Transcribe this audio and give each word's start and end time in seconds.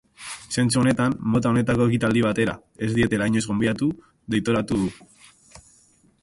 Zentzu 0.59 0.79
honetan, 0.83 1.15
mota 1.35 1.51
honetako 1.53 1.87
ekitaldi 1.91 2.23
batera 2.27 2.55
ez 2.87 2.89
dietela 2.97 3.29
inoiz 3.33 3.45
gonbidatu 3.53 3.91
deitoratu 4.37 4.81
du. 4.83 4.91